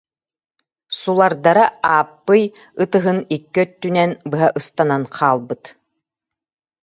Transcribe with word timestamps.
Сулардара 0.99 1.65
Ааппый 1.93 2.43
ытыһын 2.83 3.19
икки 3.35 3.59
өттүнэн 3.65 4.11
быһа 4.29 4.47
ыстанан 4.59 5.03
хаалбыт 5.15 5.63